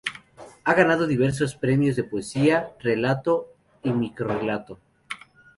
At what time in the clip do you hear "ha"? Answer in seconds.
0.63-0.73